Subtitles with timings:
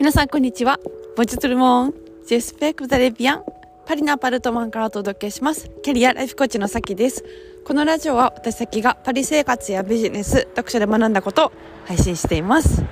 [0.00, 0.78] 皆さんこんにちは。
[1.16, 1.94] ボンジュトルモン。
[2.24, 3.44] ジェスペクザレビアン。
[3.84, 5.68] パリのアパルトマンからお届けします。
[5.82, 7.24] キャリアライフコーチのさきです。
[7.64, 11.52] このラジオは私さきがパリ生活やビジネス、読書で学んだことを
[11.84, 12.84] 配信しています。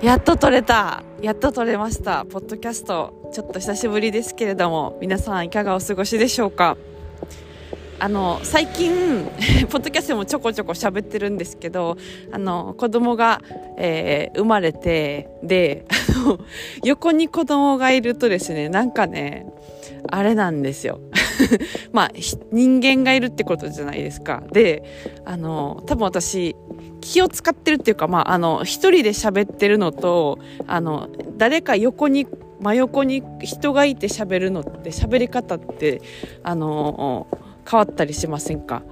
[0.00, 1.02] やっと撮れた。
[1.20, 2.24] やっと撮れました。
[2.24, 3.30] ポッドキャスト。
[3.34, 6.78] ちょっと久しぶりですけれども、皆さんいかがお過ごしでしょうか？
[8.02, 9.30] あの最近
[9.70, 11.96] ポッドキャストもちょこちょこ喋ってるんですけど
[12.32, 13.40] あの子供が、
[13.78, 15.86] えー、生まれてで
[16.82, 19.46] 横に子供がいるとですねなんかね
[20.10, 20.98] あれなんですよ。
[21.92, 22.10] まあ
[22.50, 24.42] 人間がいるってことじゃないですか。
[24.50, 24.82] で
[25.24, 26.56] あの多分私
[27.00, 32.26] 気を使ってるっていうかまああの一人で喋ってるのとあの誰か横に
[32.58, 36.02] 真横に人がいて喋るのって喋り方って
[36.42, 37.28] あの
[37.68, 38.82] 変わったりしませんか？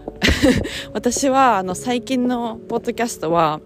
[0.93, 3.61] 私はあの最近のポッドキャストは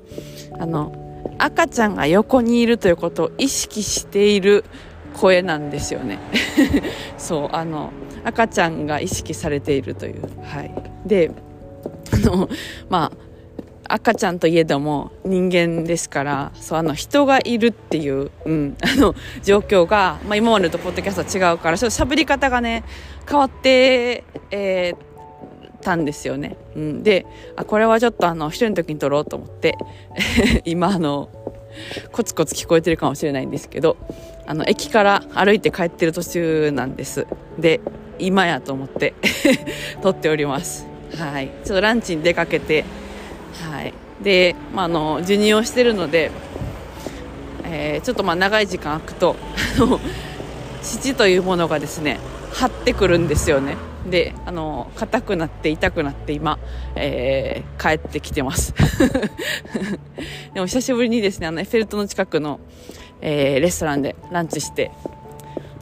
[0.58, 0.92] あの
[1.38, 4.64] 赤ちゃんが横にいるということを意識している
[5.14, 6.18] 声なんですよね。
[7.18, 7.92] そうあの
[8.24, 10.22] 赤ちゃんが意識されているという。
[10.42, 10.74] はい。
[11.06, 11.30] で
[12.12, 12.48] あの
[12.88, 13.12] まあ
[13.88, 22.84] 赤ちゃんといえども人間ですからそうあの人がいるっていう、うん、あの状況が、まあ、今までとポッドキャストは違うからちょっと喋り方がね
[23.28, 29.76] 変わって、えー、たんですよね、うん、であこれはちょっとあの一人の時に撮ろうと思って
[30.64, 31.28] 今あの
[32.12, 33.96] コツコツ聞こえてるかもしれないんですけど
[34.46, 37.26] あの駅から歩いて帰ってる途中なんです。
[37.58, 37.80] で
[38.18, 39.14] 今やと思って
[40.02, 40.86] 撮っております。
[41.16, 41.50] はい。
[41.64, 42.84] ちょっとランチに出かけて
[43.62, 43.94] はい。
[44.22, 46.30] で、まあ、あの授乳をしてるので、
[47.64, 49.36] えー、ちょっとまあ長い時間空くと
[50.82, 52.18] 父というものがですね
[52.52, 53.76] 張ってくるんですよね。
[54.08, 56.58] であの硬くなって痛くなって今、
[56.94, 58.74] えー、帰ってきてます。
[60.52, 62.60] でも久しぶりにですねあのエッフェル塔の近くの、
[63.22, 64.90] えー、レストランでランチして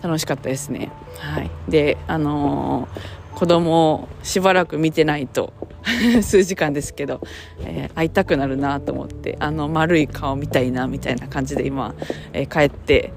[0.02, 0.90] 楽しかったですね。
[1.18, 1.50] はい。
[1.68, 5.52] であのー、子供をしばらく見てないと
[6.22, 7.20] 数時間ですけど、
[7.64, 11.94] えー、会いたくなるなと思ってあの丸い顔見たいなみたいな感じで今、
[12.32, 13.12] えー、帰って、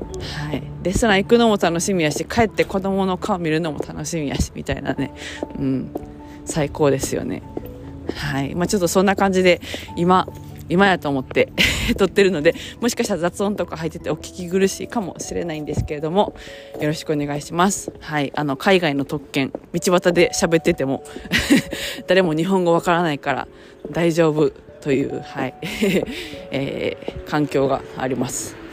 [0.47, 5.13] はい、レストラン行くのも楽しみやし帰って子供の顔見るのも楽しみやしみたいなね、
[5.59, 5.89] うん、
[6.45, 7.43] 最高ですよね。
[8.13, 8.53] はい。
[8.53, 9.61] まあ、ちょっとそんな感じで
[9.95, 10.27] 今
[10.69, 11.51] 今やと思って
[11.97, 16.35] 撮ってるのでもしかしたら雑音とか入っててお聞き苦しいかもしれないんですけれども
[16.79, 17.91] よろしくお願いします。
[17.99, 21.03] はいあの海外の特権道端で喋ってても
[22.07, 23.47] 誰も日本語わからないから
[23.91, 24.51] 大丈夫
[24.81, 25.53] というはい、
[26.51, 28.64] えー、環境があります。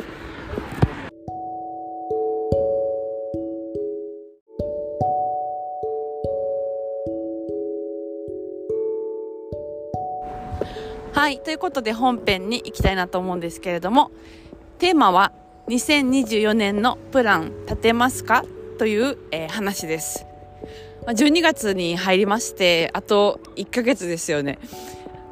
[11.12, 11.40] はい。
[11.40, 14.10] ということで本編に行きたいなと思うんですけれども、
[14.78, 15.30] テーマは
[15.68, 18.46] 2024年のプラン立てますか？
[18.78, 20.24] という、えー、話です。
[21.06, 24.58] 12月に入りまして、あと1ヶ月ですよね。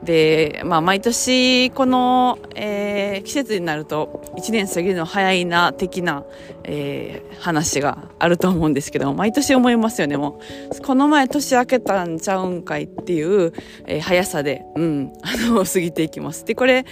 [0.03, 6.25] で、まあ、毎年この、えー、季節になると1年過ぎるの早いな的な、
[6.65, 10.17] えー、話があると思うんですけど毎年思いますよね。
[10.17, 10.41] も
[10.73, 13.53] うこの前年明けたんちゃうんかいっていう、
[13.87, 16.45] えー、速さで、うん、あの過ぎていきます。
[16.45, 16.87] でこれ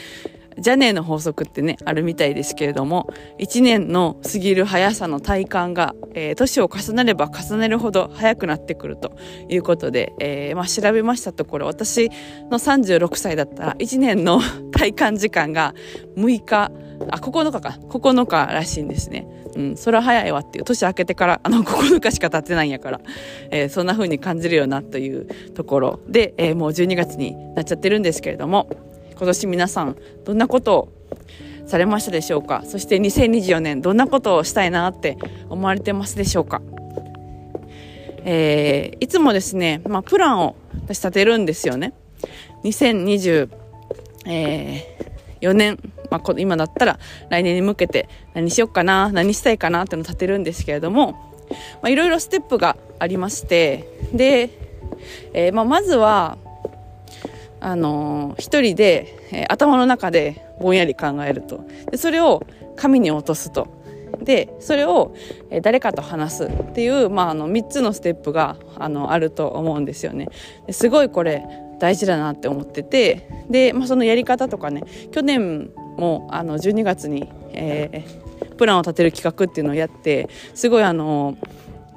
[0.61, 3.09] ジャネーの法則ってね、あるみたいですけれども、
[3.39, 9.17] 1年の過ぎる速さの体感が、えー、年を重ねれば重ねるほど速くなってくると
[9.49, 12.11] いうことで、えー、まあ、調べましたところ、私
[12.51, 14.41] の36歳だったら、1年の
[14.73, 15.75] 体感時間が
[16.17, 16.73] 6日、
[17.11, 19.27] あ、9日か、9日らしいんですね。
[19.55, 23.01] うん、それは早いわっていう、年明けてから、あの、9日しか経ってないんやから、
[23.51, 28.69] えー、そんな風に感じるよなというところで、え、もう12月になっちゃってるんですけれども、
[29.19, 30.93] 今年皆さんどんなことを
[31.67, 32.63] されましたでしょうか？
[32.65, 35.19] そして2024年どんなことをしたいなって
[35.51, 36.63] 思われてますでしょうか？
[38.25, 40.57] えー、いつもですね、まあ、プランを
[40.87, 41.95] 私立てるんですよね。
[42.65, 43.49] 2024、
[44.27, 45.79] えー、年、
[46.11, 46.99] まあ、今だったら
[47.29, 51.13] 来年に向けて何しようかな、何したいかなっていうのを立てるんですけれども、
[51.83, 54.51] まあ、いろいろステップがありまして、で、
[55.33, 56.39] えー、まあ、まずは、
[57.61, 61.65] あのー、一人で、えー、頭の中でぼんやり考えると。
[61.91, 62.47] でそれを
[62.77, 63.79] 紙に落とすと。
[64.23, 65.15] でそれを、
[65.63, 70.29] 誰かと話すっていう、まあ、あの3つのステップがあのあると思うんですよね。
[70.71, 71.45] すごいこれ
[71.79, 73.29] 大事だなって思ってて。
[73.51, 74.83] で、まあ、そのやり方とかね
[75.13, 81.37] 去年もあの12月に、えー、プランを立てる企画っていうのをやってすごいあの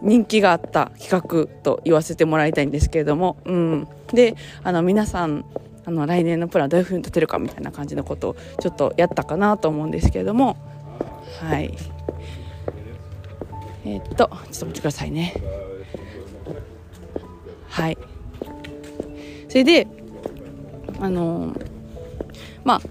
[0.02, 5.46] 人気があった企画と言わせてもらいたいんですけれども、うん、であの皆さん
[5.86, 10.58] あの来年のプランどういうふうに立てるかみたいな感じのことをちょっとやったかなと思うんですけれども。
[11.40, 11.76] はい。
[13.84, 15.34] えー、っとちょっと待ってくださいね。
[17.68, 17.98] はい。
[19.50, 19.88] それで
[21.00, 21.56] あの
[22.64, 22.82] まあ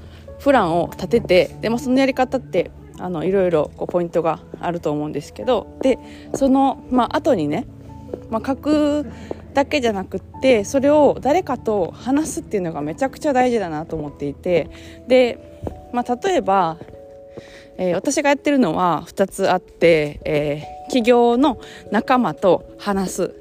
[0.40, 5.98] プランを立ててで、まあ、そのやり方ってあのいろいろこうポイントがあると思うんですけどで
[6.34, 7.66] その、まあ後にね、
[8.30, 9.06] まあ、書く
[9.54, 14.70] だけじゃなくってそれを誰かと話すっていうのがめちゃくちゃ大事だなと思っていて
[15.08, 16.78] で、まあ、例えば、
[17.76, 21.60] えー、私がやってるのは2つあって、えー、企業の
[21.90, 23.34] 仲間と話す。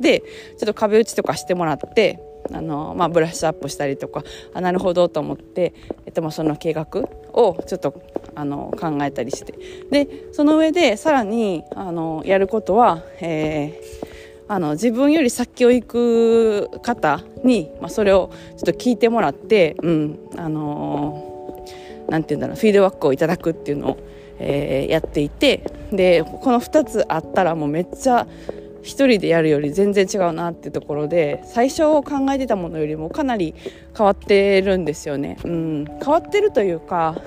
[0.00, 2.20] でちょっと壁打ちとかしてもらって
[2.52, 5.74] あの、まあ、ブラッシュアップしたりとかあなるほどと思って、
[6.06, 6.86] えっと、まあその計画
[7.34, 8.02] をちょっと
[8.40, 9.54] あの考えたりして
[9.90, 14.10] でその上でさらにあのやることは、えー
[14.50, 23.98] あの自分より先を行く方に、まあ、それをちょっと聞いてもらって、うんあのー、なんて言うんだろうフィードバックをいただくっていうのを、
[24.40, 25.58] えー、やっていて
[25.92, 28.26] でこの2つあったらもうめっちゃ
[28.82, 33.54] 一人でやるより全然違うなっていうところで最初考えてたものよりもかなり
[33.96, 35.38] 変わってるんですよね。
[35.44, 37.20] うん、変わってるというか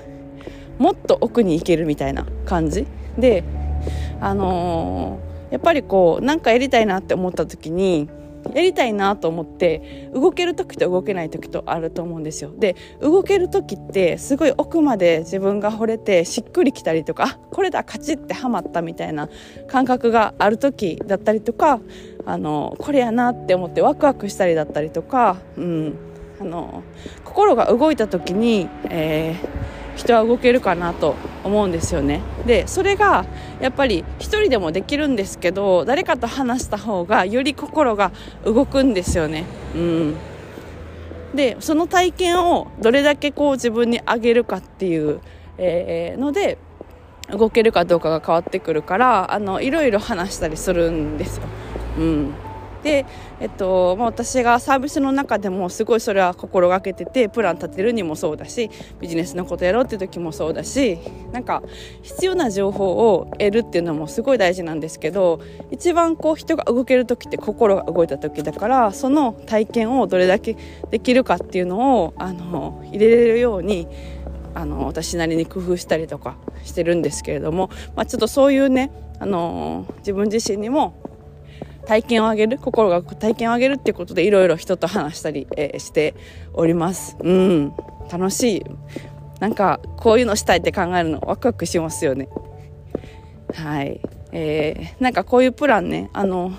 [0.78, 2.86] もっと奥に行けるみたいな感じ。
[3.18, 3.44] で
[4.20, 8.08] あのー、やっぱりこうなんかやりたいなって思った時に
[8.52, 12.50] やりたいなと思って動ける時と動けない時とあると思うんですよ。
[12.56, 19.28] で動ける時ってすごい奥まで自分が惚れてしっくりきたりとかあこれだカチッてはまったみたいな
[19.68, 21.80] 感覚がある時だったりとか
[22.26, 25.94] あのこれやなって思ってワクワクしたりだったりとか、うん、
[26.40, 26.82] あの
[27.24, 31.14] 心が動いた時に、えー人は動けるかなと
[31.44, 32.20] 思うんですよね。
[32.46, 33.24] でそれが
[33.60, 38.12] やっぱり一人でもできるんですけど誰かと話した方がより心が
[38.44, 39.44] 動くんですよね。
[39.74, 40.16] うん。
[41.34, 45.20] でその体験をどれだけこう自分にあげるかっていう、
[45.58, 46.58] えー、ので
[47.30, 51.44] 動けるかどうかが変わってくるからあのいろいろ話したりするんですよ、
[51.98, 52.34] うん、
[52.84, 53.06] で、
[53.40, 58.70] えっとまあ、私がサービスの中でもすごいそれは心がけててプラン立てるにもそうだし
[59.00, 60.98] ビジネスのことやろうっていう時もそうだし
[61.32, 61.62] なんか
[62.02, 65.40] 必要な情報を得るっていうのもすごい大事なんですけど
[65.70, 70.56] 一番こう人が動ける時って心が動いた時だからその体験をどれだけ
[70.90, 73.88] できるかっていうのをあの入れれるように
[74.54, 80.94] あの私なりに工夫したりとかしてるんですけれども、まあ、ちょっとそういうねあの自分自身にも
[81.86, 86.14] 体験を上げる心が体験を上げるっていうことでいろいろ人と話したり、えー、して
[86.52, 87.16] おります。
[87.20, 87.72] うん。
[88.10, 88.64] 楽しい。
[89.40, 92.28] なんかこういうのしたいって考えるのワクワクしますよね。
[93.54, 94.00] はい。
[94.32, 96.52] えー、なんかこういうプランねあの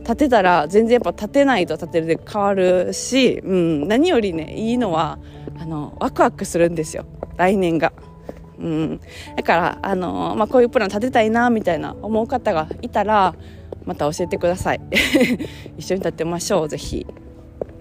[0.00, 5.18] 立てたら全然やっぱ立てないと立てるで変わるし、うん、何よりねいいのは
[5.58, 7.06] あのワクワクするんですよ。
[7.36, 7.92] 来年が。
[8.58, 9.00] うん、
[9.36, 13.34] だからあの、まあ、こういうプラン立てたいなみたいな思う方がいたら
[13.84, 14.80] また教えてください。
[15.78, 17.06] 一緒に立てましょうぜひ。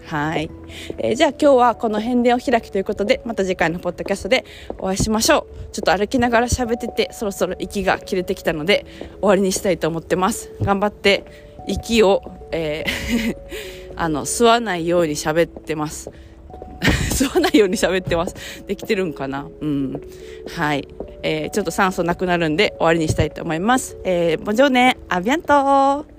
[0.05, 0.49] はい、
[0.97, 4.43] えー、じゃあ今日はこの辺でお開きということでまた次回のポッドキャストで
[4.79, 5.71] お会いしましょう。
[5.71, 8.85] ちょっと歩きながら喋っててそろそろ息が切れてきたので
[9.19, 10.51] 終わりにしたいと思ってます。
[10.61, 11.25] 頑張って
[11.67, 13.37] 息を、えー
[14.01, 16.09] あの吸わないように喋ってます。
[17.11, 18.63] 吸わないように喋ってます。
[18.65, 19.45] できてるんかな？
[19.59, 20.01] うん。
[20.55, 20.87] はい。
[21.23, 23.97] えー、ちょっと酸素なくなるんで終わりにしたいと思います。
[24.03, 26.18] えー、ボンジョーネ、アビアント